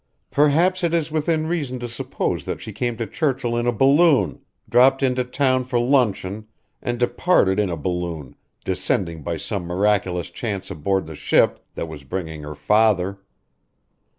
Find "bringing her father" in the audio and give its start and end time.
12.03-13.19